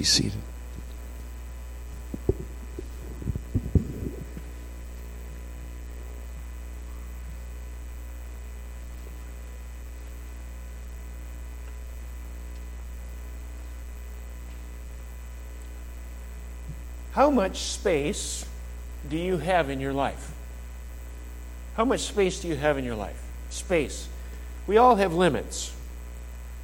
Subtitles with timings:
[0.00, 0.32] Be seated.
[17.12, 18.46] How much space
[19.10, 20.32] do you have in your life?
[21.76, 23.22] How much space do you have in your life?
[23.50, 24.08] Space.
[24.66, 25.74] We all have limits.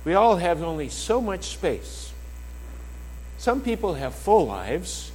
[0.06, 2.14] We all have only so much space.
[3.46, 5.12] Some people have full lives,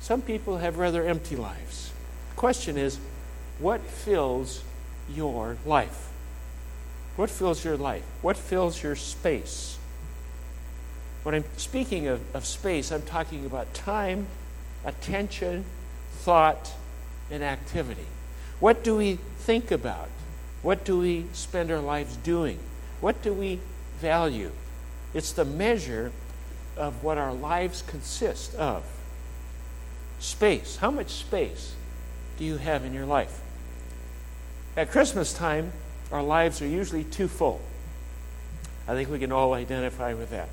[0.00, 1.92] some people have rather empty lives.
[2.30, 2.98] The question is,
[3.60, 4.64] what fills
[5.14, 6.08] your life?
[7.14, 8.02] What fills your life?
[8.20, 9.78] What fills your space?
[11.22, 14.26] When I'm speaking of, of space, I'm talking about time,
[14.84, 15.64] attention,
[16.14, 16.72] thought,
[17.30, 18.06] and activity.
[18.58, 20.08] What do we think about?
[20.62, 22.58] What do we spend our lives doing?
[23.00, 23.60] What do we
[24.00, 24.50] value?
[25.14, 26.10] It's the measure
[26.78, 28.84] of what our lives consist of.
[30.20, 30.76] Space.
[30.76, 31.74] How much space
[32.38, 33.40] do you have in your life?
[34.76, 35.72] At Christmas time,
[36.12, 37.60] our lives are usually too full.
[38.86, 40.48] I think we can all identify with that.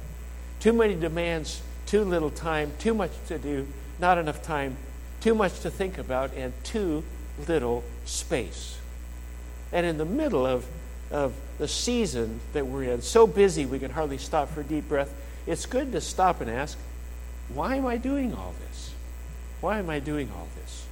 [0.59, 3.67] Too many demands, too little time, too much to do,
[3.99, 4.75] not enough time,
[5.21, 7.03] too much to think about, and too
[7.47, 8.77] little space.
[9.71, 10.66] And in the middle of,
[11.11, 14.89] of the season that we're in, so busy we can hardly stop for a deep
[14.89, 15.14] breath,
[15.47, 16.77] it's good to stop and ask,
[17.53, 18.93] why am I doing all this?
[19.61, 20.85] Why am I doing all this?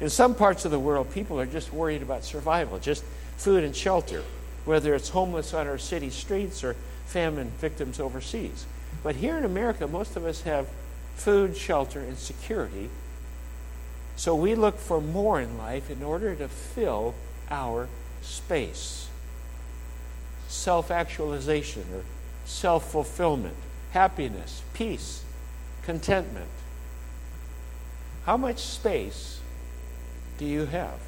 [0.00, 3.02] In some parts of the world, people are just worried about survival, just
[3.36, 4.22] food and shelter,
[4.64, 8.66] whether it's homeless on our city streets or famine victims overseas.
[9.02, 10.68] But here in America, most of us have
[11.16, 12.90] food, shelter, and security.
[14.16, 17.14] So we look for more in life in order to fill
[17.50, 17.88] our
[18.22, 19.08] space.
[20.48, 22.02] Self actualization or
[22.46, 23.56] self fulfillment,
[23.90, 25.22] happiness, peace,
[25.82, 26.48] contentment.
[28.24, 29.40] How much space
[30.38, 30.98] do you have?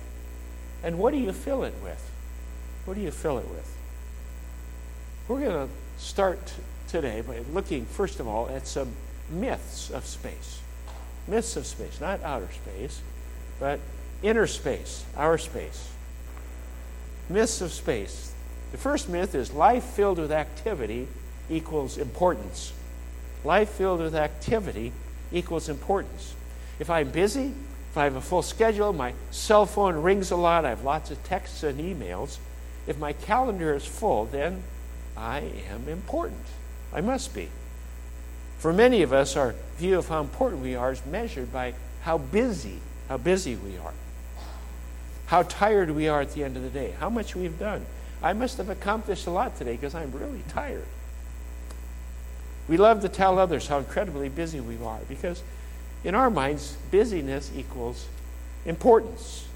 [0.83, 2.11] And what do you fill it with?
[2.85, 3.77] What do you fill it with?
[5.27, 6.55] We're going to start
[6.89, 8.93] today by looking, first of all, at some
[9.31, 10.61] myths of space.
[11.27, 13.03] Myths of space, not outer space,
[13.61, 13.81] but
[14.23, 15.91] inner space, our space.
[17.29, 18.33] Myths of space.
[18.73, 21.09] The first myth is life filled with activity
[21.51, 22.73] equals importance.
[23.45, 24.93] Life filled with activity
[25.33, 26.35] equals importance.
[26.79, 27.53] If I'm busy,
[27.91, 31.11] if I have a full schedule, my cell phone rings a lot, I have lots
[31.11, 32.39] of texts and emails,
[32.89, 34.63] if my calendar is full, then
[35.15, 36.41] I am important.
[36.93, 37.51] I must be.
[38.59, 42.17] For many of us, our view of how important we are is measured by how
[42.17, 42.79] busy,
[43.09, 43.93] how busy we are.
[45.27, 47.85] How tired we are at the end of the day, how much we've done.
[48.23, 50.87] I must have accomplished a lot today because I'm really tired.
[52.69, 55.43] We love to tell others how incredibly busy we are because,
[56.05, 58.07] in our minds, busyness equals
[58.67, 59.47] importance.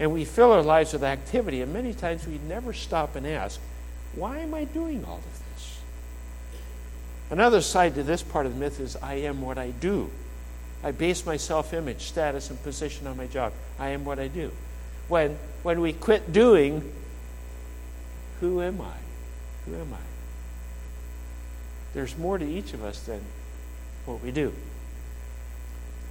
[0.00, 3.60] And we fill our lives with activity, and many times we never stop and ask,
[4.14, 5.78] why am I doing all of this?
[7.30, 10.10] Another side to this part of the myth is I am what I do.
[10.82, 13.52] I base my self image, status, and position on my job.
[13.78, 14.52] I am what I do.
[15.08, 16.92] When, when we quit doing,
[18.40, 18.94] who am I?
[19.66, 20.17] Who am I?
[21.94, 23.20] There's more to each of us than
[24.04, 24.52] what we do.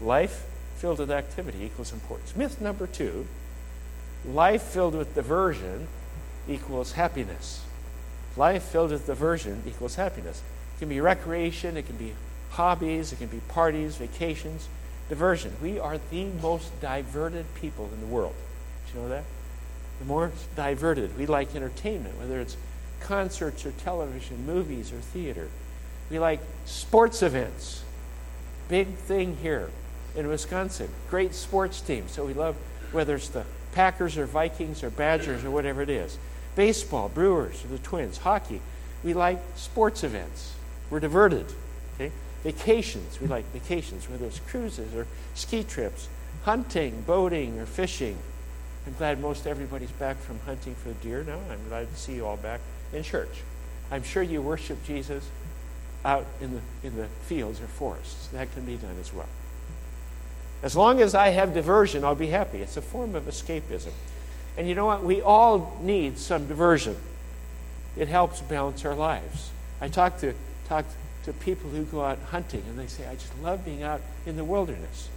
[0.02, 0.46] Life
[0.78, 2.36] filled with activity equals importance.
[2.36, 3.28] Myth number two
[4.26, 5.88] life filled with diversion
[6.48, 7.64] equals happiness.
[8.36, 10.42] Life filled with diversion equals happiness.
[10.76, 12.14] It can be recreation, it can be
[12.52, 14.68] hobbies, it can be parties, vacations,
[15.10, 15.54] diversion.
[15.62, 18.36] We are the most diverted people in the world.
[18.86, 19.24] Did you know that?
[20.00, 21.18] The more diverted.
[21.18, 22.58] We like entertainment, whether it's
[23.00, 25.50] concerts or television, movies or theater.
[26.10, 27.84] We like sports events.
[28.70, 29.70] Big thing here
[30.16, 30.90] in Wisconsin.
[31.10, 32.06] Great sports team.
[32.08, 32.56] So we love
[32.92, 36.18] whether it's the Packers or Vikings or Badgers or whatever it is.
[36.56, 38.62] Baseball, Brewers or the Twins, hockey.
[39.04, 40.54] We like sports events.
[40.90, 41.46] We're diverted.
[41.96, 42.12] Okay?
[42.44, 43.22] Vacations.
[43.22, 45.06] We like vacations, whether it's cruises or
[45.36, 46.08] ski trips,
[46.44, 48.18] hunting, boating, or fishing.
[48.86, 51.40] I'm glad most everybody's back from hunting for deer now.
[51.52, 52.62] I'm glad to see you all back
[52.94, 53.42] in church.
[53.92, 55.30] I'm sure you worship Jesus
[56.08, 58.28] out in the, in the fields or forests.
[58.28, 59.28] That can be done as well.
[60.64, 62.60] As long as I have diversion, I'll be happy.
[62.60, 63.92] It's a form of escapism.
[64.58, 65.04] And you know what?
[65.04, 66.96] We all need some diversion.
[67.98, 69.52] It helps balance our lives.
[69.82, 70.34] I talk to,
[70.70, 70.86] talk
[71.26, 74.38] to people who go out hunting and they say, I just love being out in
[74.38, 75.10] the wilderness.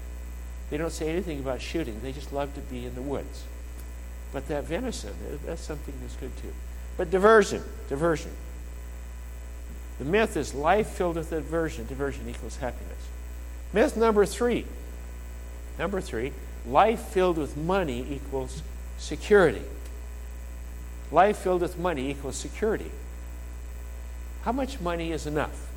[0.71, 3.45] They don't say anything about shooting, they just love to be in the woods.
[4.33, 5.15] But that venison,
[5.47, 6.53] that's something that's good too.
[6.97, 8.33] But diversion, diversion.
[10.00, 11.87] The myth is life filled with diversion.
[11.87, 12.97] Diversion equals happiness.
[13.75, 14.64] Myth number three.
[15.79, 16.32] Number three,
[16.67, 18.62] life filled with money equals
[18.99, 19.62] security.
[21.12, 22.91] Life filled with money equals security.
[24.43, 25.69] How much money is enough?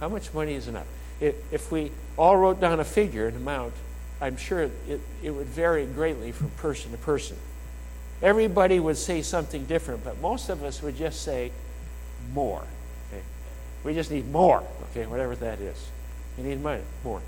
[0.00, 0.86] How much money is enough?
[1.20, 3.74] If we all wrote down a figure, an amount,
[4.20, 7.36] I'm sure it, it would vary greatly from person to person.
[8.22, 11.52] Everybody would say something different, but most of us would just say
[12.32, 12.62] more.
[13.08, 13.22] Okay?
[13.84, 15.90] We just need more, okay, whatever that is.
[16.36, 17.22] We need money, more.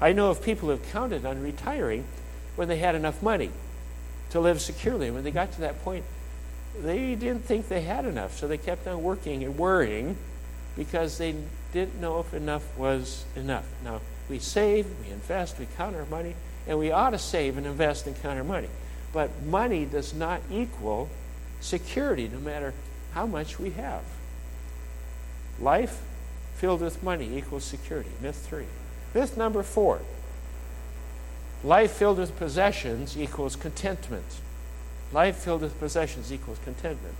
[0.00, 2.04] I know of people who've counted on retiring
[2.56, 3.50] when they had enough money
[4.30, 5.10] to live securely.
[5.10, 6.04] When they got to that point,
[6.80, 10.16] they didn't think they had enough, so they kept on working and worrying
[10.76, 11.34] because they
[11.72, 13.66] didn't know if enough was enough.
[13.84, 16.34] Now, we save, we invest, we count our money,
[16.66, 18.68] and we ought to save and invest and count our money.
[19.12, 21.08] But money does not equal
[21.60, 22.74] security, no matter
[23.12, 24.02] how much we have.
[25.60, 26.00] Life
[26.54, 28.10] filled with money equals security.
[28.20, 28.66] Myth three.
[29.14, 30.00] Myth number four
[31.64, 34.40] life filled with possessions equals contentment.
[35.12, 37.14] Life filled with possessions equals contentment.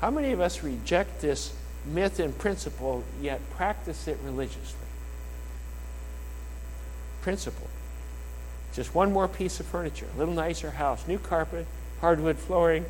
[0.00, 1.52] How many of us reject this
[1.86, 4.86] myth in principle, yet practice it religiously?
[7.22, 7.68] Principle.
[8.72, 11.66] Just one more piece of furniture, a little nicer house, new carpet,
[12.00, 12.84] hardwood flooring,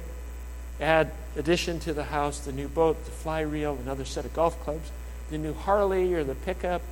[0.81, 4.61] add addition to the house the new boat, the fly reel, another set of golf
[4.63, 4.91] clubs,
[5.31, 6.83] the new Harley or the pickup,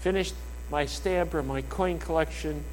[0.00, 0.34] finished
[0.70, 2.64] my stamp or my coin collection,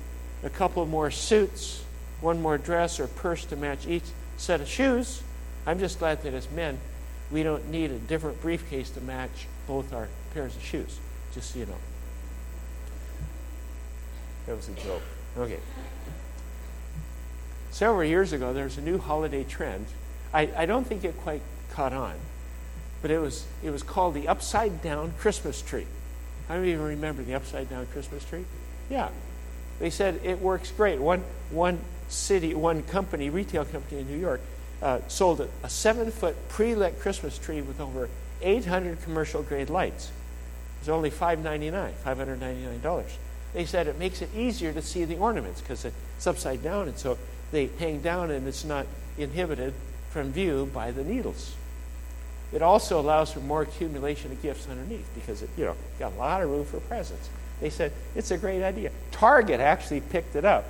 [0.44, 1.83] a couple more suits,
[2.21, 4.03] one more dress or purse to match each
[4.38, 5.21] set of shoes.
[5.65, 6.77] I'm just glad that as men,
[7.31, 10.97] we don't need a different briefcase to match both our pairs of shoes,
[11.33, 11.73] just so you know.
[14.45, 15.01] That was a joke.
[15.38, 15.59] Okay.
[17.72, 19.86] Several years ago, there was a new holiday trend.
[20.34, 21.42] I, I don't think it quite
[21.72, 22.16] caught on,
[23.02, 25.86] but it was, it was called the upside down Christmas tree.
[26.50, 28.46] I don't even remember the upside down Christmas tree.
[28.90, 29.10] Yeah.
[29.80, 31.00] They said it works great.
[31.00, 34.42] One, one city, one company, retail company in New York,
[34.81, 38.10] uh, sold a, a seven foot pre lit Christmas tree with over
[38.42, 40.08] 800 commercial grade lights.
[40.08, 43.04] It was only 599, $599.
[43.54, 46.98] They said it makes it easier to see the ornaments because it's upside down, and
[46.98, 47.18] so
[47.51, 48.85] they hang down and it's not
[49.17, 49.73] inhibited
[50.09, 51.55] from view by the needles.
[52.53, 56.15] It also allows for more accumulation of gifts underneath because it, you know, got a
[56.15, 57.29] lot of room for presents.
[57.59, 58.91] They said it's a great idea.
[59.11, 60.65] Target actually picked it up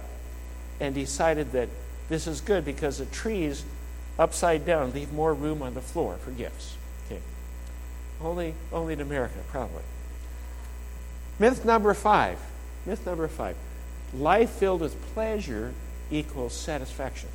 [0.80, 1.70] and decided that
[2.10, 3.64] this is good because the trees
[4.18, 6.76] upside down leave more room on the floor for gifts.
[7.06, 7.22] Okay.
[8.22, 9.84] Only, only in America, probably.
[11.40, 12.40] Myth number five.
[12.86, 13.56] Myth number five.
[14.14, 15.74] Life filled with pleasure
[16.12, 17.30] equals satisfaction.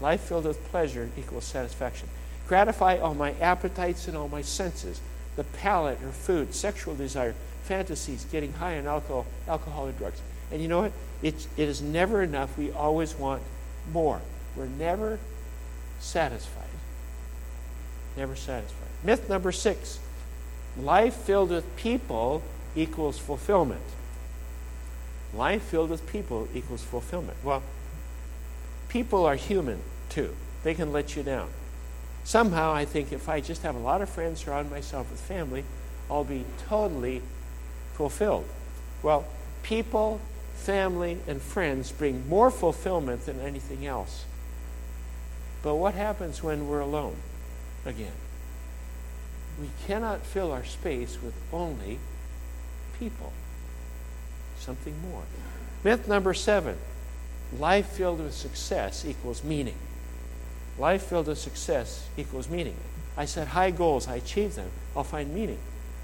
[0.00, 2.08] Life filled with pleasure equals satisfaction.
[2.48, 5.00] Gratify all my appetites and all my senses
[5.36, 7.34] the palate or food, sexual desire,
[7.64, 10.20] fantasies, getting high on alcohol, alcohol or drugs.
[10.50, 10.92] And you know what?
[11.22, 12.56] It, it is never enough.
[12.56, 13.42] We always want
[13.92, 14.20] more.
[14.56, 15.18] We're never
[16.00, 16.64] satisfied.
[18.16, 18.88] Never satisfied.
[19.04, 19.98] Myth number six
[20.78, 22.42] life filled with people
[22.74, 23.80] equals fulfillment.
[25.34, 27.36] Life filled with people equals fulfillment.
[27.42, 27.62] Well,
[28.88, 31.48] people are human too, they can let you down.
[32.24, 35.64] Somehow, I think if I just have a lot of friends, surround myself with family,
[36.10, 37.22] I'll be totally
[37.94, 38.46] fulfilled.
[39.02, 39.24] Well,
[39.62, 40.20] people,
[40.54, 44.24] family, and friends bring more fulfillment than anything else.
[45.62, 47.16] But what happens when we're alone
[47.84, 48.12] again?
[49.60, 51.98] We cannot fill our space with only
[52.98, 53.32] people.
[54.58, 55.22] Something more.
[55.84, 56.76] Myth number seven
[57.58, 59.76] life filled with success equals meaning.
[60.78, 62.76] Life filled with success equals meaning.
[63.16, 65.58] I set high goals, I achieve them, I'll find meaning.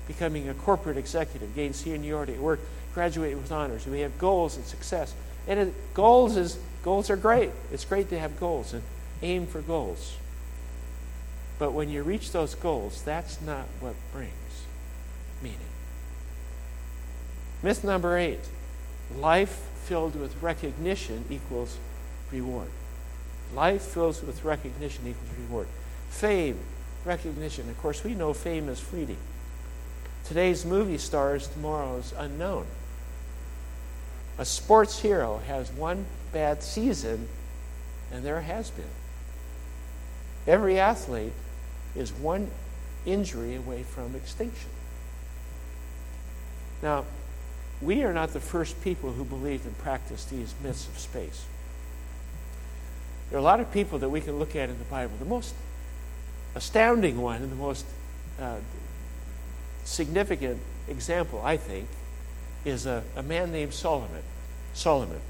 [0.08, 2.61] Becoming a corporate executive, gain seniority at work,
[2.94, 3.87] graduate with honors.
[3.87, 5.14] We have goals and success.
[5.46, 7.50] And it, goals is goals are great.
[7.72, 8.82] It's great to have goals and
[9.22, 10.16] aim for goals.
[11.58, 14.32] But when you reach those goals, that's not what brings
[15.42, 15.58] meaning.
[17.62, 18.40] Myth number eight
[19.16, 21.76] life filled with recognition equals
[22.30, 22.68] reward.
[23.54, 25.66] Life filled with recognition equals reward.
[26.10, 26.58] Fame,
[27.04, 27.68] recognition.
[27.68, 29.18] Of course, we know fame is fleeting.
[30.24, 32.66] Today's movie stars, tomorrow's unknown.
[34.38, 37.28] A sports hero has one bad season,
[38.10, 38.84] and there has been.
[40.46, 41.32] Every athlete
[41.94, 42.50] is one
[43.04, 44.70] injury away from extinction.
[46.82, 47.04] Now,
[47.82, 51.44] we are not the first people who believed and practiced these myths of space.
[53.28, 55.12] There are a lot of people that we can look at in the Bible.
[55.18, 55.54] The most
[56.54, 57.86] astounding one and the most
[58.40, 58.56] uh,
[59.84, 61.88] significant example, I think,
[62.64, 64.22] is a, a man named Solomon.
[64.74, 65.20] Solomon.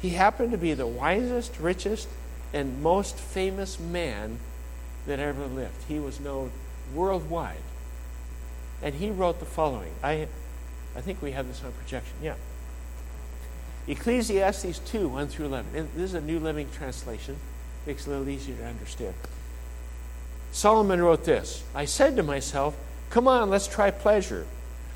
[0.00, 2.08] He happened to be the wisest, richest,
[2.52, 4.38] and most famous man
[5.06, 5.84] that ever lived.
[5.88, 6.50] He was known
[6.94, 7.56] worldwide.
[8.82, 9.92] And he wrote the following.
[10.02, 10.28] I,
[10.96, 12.14] I think we have this on projection.
[12.22, 12.34] Yeah.
[13.86, 15.76] Ecclesiastes 2 1 through 11.
[15.76, 17.36] And this is a New Living Translation.
[17.86, 19.14] Makes it a little easier to understand.
[20.52, 22.74] Solomon wrote this I said to myself,
[23.10, 24.46] Come on, let's try pleasure.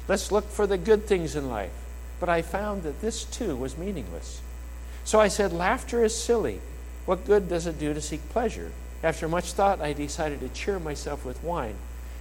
[0.09, 1.71] Let's look for the good things in life.
[2.19, 4.41] But I found that this too was meaningless.
[5.05, 6.61] So I said, Laughter is silly.
[7.05, 8.73] What good does it do to seek pleasure?
[9.03, 11.77] After much thought, I decided to cheer myself with wine.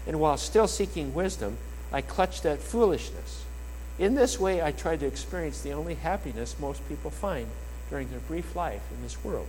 [0.06, 1.58] And while still seeking wisdom,
[1.92, 3.46] I clutched at foolishness.
[4.00, 7.48] In this way, I tried to experience the only happiness most people find
[7.90, 9.48] during their brief life in this world.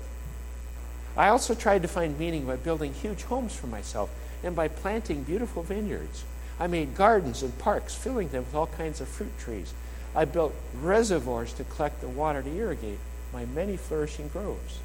[1.16, 4.10] I also tried to find meaning by building huge homes for myself
[4.42, 6.24] and by planting beautiful vineyards.
[6.58, 9.72] I made gardens and parks, filling them with all kinds of fruit trees.
[10.16, 12.98] I built reservoirs to collect the water to irrigate
[13.32, 14.80] my many flourishing groves.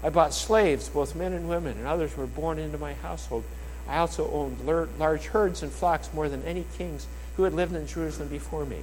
[0.00, 3.42] I bought slaves, both men and women, and others were born into my household.
[3.88, 4.64] I also owned
[4.98, 8.82] large herds and flocks more than any kings who had lived in Jerusalem before me.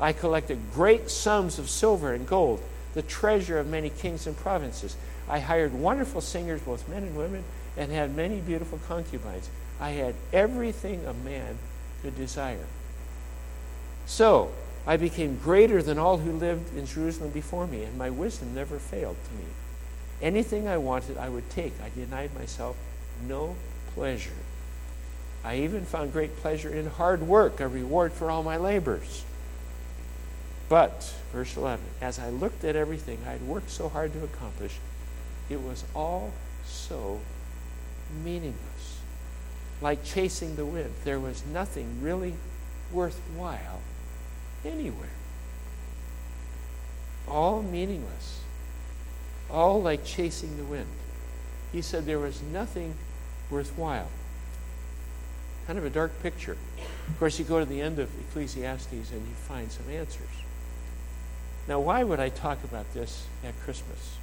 [0.00, 2.60] I collected great sums of silver and gold,
[2.94, 4.96] the treasure of many kings and provinces.
[5.28, 7.44] I hired wonderful singers, both men and women,
[7.76, 9.48] and had many beautiful concubines.
[9.80, 11.58] I had everything a man
[12.02, 12.66] could desire.
[14.06, 14.50] So
[14.86, 18.78] I became greater than all who lived in Jerusalem before me, and my wisdom never
[18.78, 19.44] failed to me.
[20.20, 21.72] Anything I wanted, I would take.
[21.82, 22.76] I denied myself
[23.26, 23.56] no
[23.94, 24.30] pleasure.
[25.42, 29.24] I even found great pleasure in hard work, a reward for all my labors.
[30.68, 34.78] But, verse 11, as I looked at everything I had worked so hard to accomplish,
[35.50, 36.32] it was all
[36.64, 37.20] so
[38.24, 39.00] meaningless.
[39.82, 42.34] Like chasing the wind, there was nothing really
[42.92, 43.80] worthwhile
[44.64, 45.08] anywhere.
[47.28, 48.40] All meaningless.
[49.50, 50.86] All like chasing the wind.
[51.72, 52.94] He said there was nothing
[53.50, 54.08] worthwhile.
[55.66, 56.56] Kind of a dark picture.
[57.08, 60.43] Of course, you go to the end of Ecclesiastes and you find some answers.
[61.66, 64.16] Now, why would I talk about this at Christmas?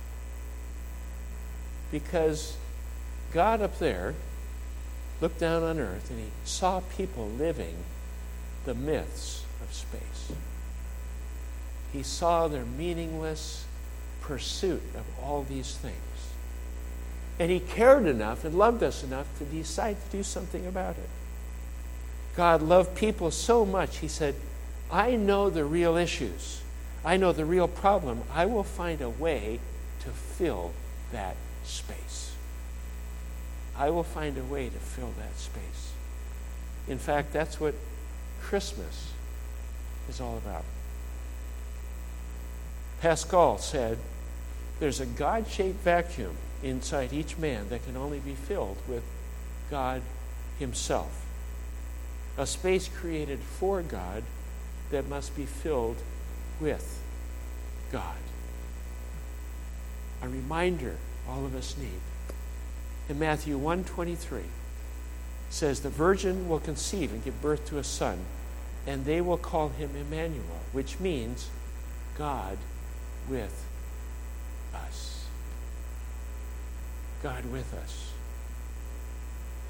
[1.91, 2.55] Because
[3.33, 4.13] God up there
[5.19, 7.75] looked down on earth and he saw people living
[8.65, 10.31] the myths of space.
[11.91, 13.65] He saw their meaningless
[14.21, 15.95] pursuit of all these things.
[17.39, 21.09] And he cared enough and loved us enough to decide to do something about it.
[22.35, 24.35] God loved people so much, he said,
[24.91, 26.61] I know the real issues.
[27.03, 28.21] I know the real problem.
[28.33, 29.59] I will find a way
[30.01, 30.71] to fill
[31.11, 32.35] that space.
[33.77, 35.91] I will find a way to fill that space.
[36.87, 37.73] In fact, that's what
[38.41, 39.11] Christmas
[40.09, 40.63] is all about.
[43.01, 43.97] Pascal said,
[44.79, 49.03] There's a God shaped vacuum inside each man that can only be filled with
[49.71, 50.01] God
[50.59, 51.25] Himself.
[52.37, 54.23] A space created for God
[54.91, 55.97] that must be filled
[56.61, 57.01] with
[57.91, 58.15] God.
[60.21, 60.95] A reminder
[61.27, 61.99] all of us need.
[63.09, 64.41] In Matthew 123
[65.49, 68.19] says the virgin will conceive and give birth to a son
[68.87, 71.49] and they will call him Emmanuel, which means
[72.17, 72.57] God
[73.29, 73.65] with
[74.73, 75.25] us.
[77.21, 78.11] God with us.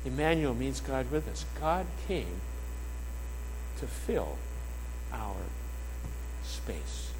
[0.06, 1.46] Emmanuel means God with us.
[1.60, 2.42] God came
[3.80, 4.38] to fill
[5.12, 5.36] our
[6.52, 7.12] space.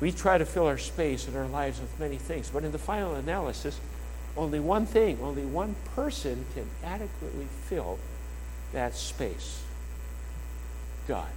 [0.00, 2.78] We try to fill our space in our lives with many things, but in the
[2.78, 3.80] final analysis,
[4.36, 7.98] only one thing, only one person can adequately fill
[8.72, 9.62] that space.
[11.08, 11.28] God.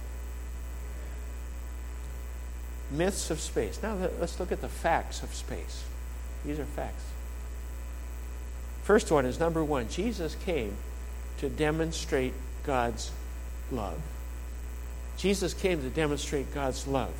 [2.90, 3.80] Myths of space.
[3.82, 5.84] Now let's look at the facts of space.
[6.44, 7.04] These are facts.
[8.82, 10.76] First one is number one Jesus came
[11.38, 13.10] to demonstrate God's
[13.70, 14.00] love.
[15.20, 17.12] Jesus came to demonstrate God's love.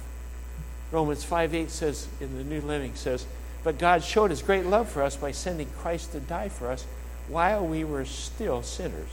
[0.91, 3.27] Romans 5 8 says, in the New Living, says,
[3.63, 6.87] But God showed his great love for us by sending Christ to die for us
[7.29, 9.11] while we were still sinners.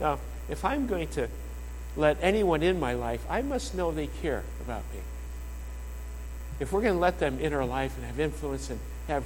[0.00, 1.28] Now, if I'm going to
[1.96, 5.00] let anyone in my life, I must know they care about me.
[6.60, 8.78] If we're going to let them in our life and have influence and
[9.08, 9.24] have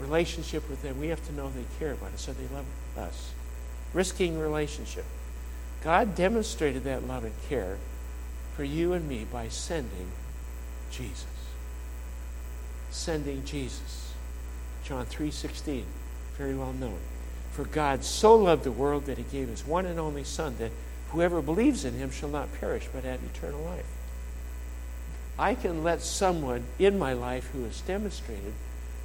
[0.00, 2.66] relationship with them, we have to know they care about us, so they love
[2.98, 3.30] us.
[3.94, 5.04] Risking relationship.
[5.84, 7.78] God demonstrated that love and care
[8.56, 10.10] for you and me by sending
[10.90, 11.26] Jesus.
[12.90, 14.12] Sending Jesus.
[14.84, 15.84] John 3:16,
[16.36, 16.98] very well known.
[17.52, 20.72] For God so loved the world that he gave his one and only Son, that
[21.10, 23.86] whoever believes in him shall not perish but have eternal life.
[25.38, 28.52] I can let someone in my life who has demonstrated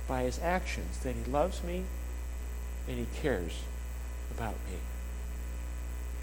[0.07, 1.83] by his actions that he loves me
[2.87, 3.61] and he cares
[4.31, 4.77] about me.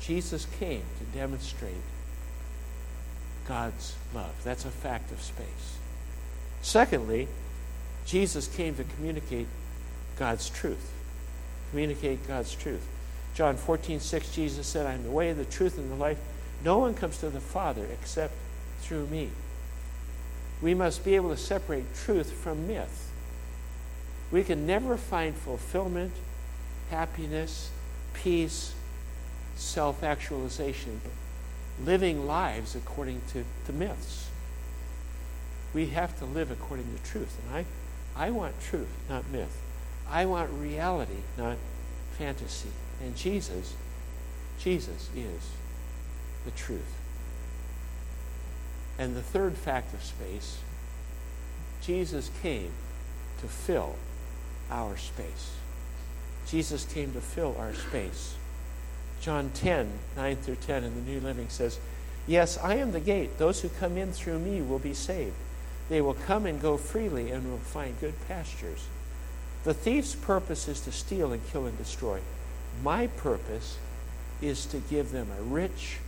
[0.00, 1.74] Jesus came to demonstrate
[3.46, 4.34] God's love.
[4.44, 5.78] That's a fact of space.
[6.62, 7.28] Secondly,
[8.06, 9.46] Jesus came to communicate
[10.16, 10.92] God's truth.
[11.70, 12.86] Communicate God's truth.
[13.34, 16.18] John 14, 6, Jesus said, I am the way, the truth, and the life.
[16.64, 18.32] No one comes to the Father except
[18.80, 19.30] through me.
[20.62, 23.10] We must be able to separate truth from myth.
[24.30, 26.12] We can never find fulfillment,
[26.90, 27.70] happiness,
[28.14, 28.74] peace,
[29.56, 31.00] self actualization,
[31.82, 34.28] living lives according to, to myths.
[35.72, 37.36] We have to live according to truth.
[37.46, 39.60] And I, I want truth, not myth.
[40.08, 41.56] I want reality, not
[42.16, 42.68] fantasy.
[43.02, 43.74] And Jesus,
[44.58, 45.42] Jesus is
[46.44, 46.94] the truth.
[48.98, 50.58] And the third fact of space,
[51.82, 52.70] Jesus came
[53.40, 53.96] to fill
[54.70, 55.52] our space.
[56.46, 58.36] Jesus came to fill our space.
[59.24, 61.78] John 10, 9 through 10 in the New Living says,
[62.26, 63.38] Yes, I am the gate.
[63.38, 65.32] Those who come in through me will be saved.
[65.88, 68.86] They will come and go freely and will find good pastures.
[69.64, 72.20] The thief's purpose is to steal and kill and destroy.
[72.82, 73.78] My purpose
[74.42, 76.00] is to give them a rich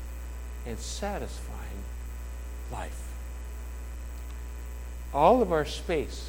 [0.67, 1.85] and satisfying
[2.71, 3.15] life.
[5.15, 6.29] All of our space,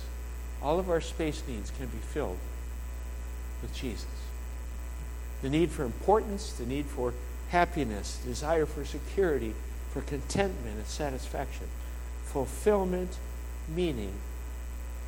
[0.61, 2.37] all of our space needs can be filled
[3.61, 4.26] with Jesus.
[5.41, 7.13] The need for importance, the need for
[7.49, 9.53] happiness, desire for security,
[9.91, 11.67] for contentment and satisfaction,
[12.25, 13.17] fulfillment,
[13.73, 14.13] meaning,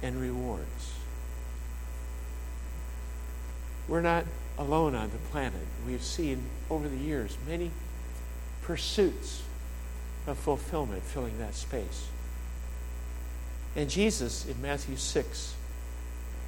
[0.01, 0.93] and rewards.
[3.87, 4.25] We're not
[4.57, 5.61] alone on the planet.
[5.87, 7.71] We've seen over the years many
[8.61, 9.41] pursuits
[10.27, 12.07] of fulfillment filling that space.
[13.75, 15.55] And Jesus in Matthew 6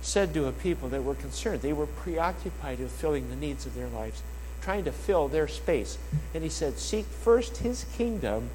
[0.02, 3.76] said to a people that were concerned, they were preoccupied with filling the needs of
[3.76, 4.24] their lives,
[4.62, 5.98] trying to fill their space.
[6.34, 8.50] And he said, Seek first his kingdom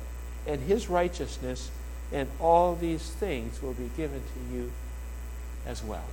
[0.46, 1.70] and his righteousness,
[2.12, 4.72] and all these things will be given to you
[5.66, 6.04] as well.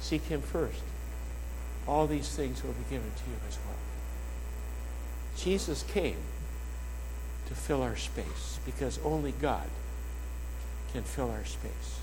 [0.00, 0.80] Seek him first.
[1.86, 3.76] All these things will be given to you as well.
[5.36, 6.16] Jesus came
[7.48, 9.66] to fill our space because only God
[10.92, 12.00] can fill our space.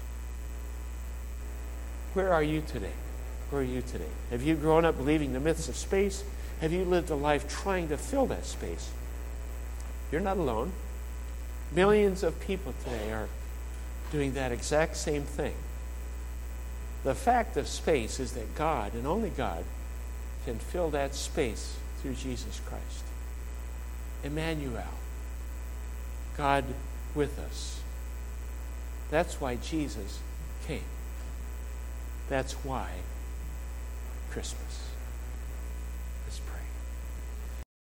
[2.13, 2.93] Where are you today?
[3.49, 4.09] Where are you today?
[4.31, 6.23] Have you grown up believing the myths of space?
[6.61, 8.89] Have you lived a life trying to fill that space?
[10.11, 10.71] You're not alone.
[11.73, 13.27] Millions of people today are
[14.11, 15.53] doing that exact same thing.
[17.03, 19.63] The fact of space is that God, and only God,
[20.45, 23.03] can fill that space through Jesus Christ.
[24.23, 24.83] Emmanuel.
[26.37, 26.63] God
[27.15, 27.81] with us.
[29.09, 30.19] That's why Jesus
[30.65, 30.81] came.
[32.29, 32.89] That's why
[34.31, 34.86] Christmas.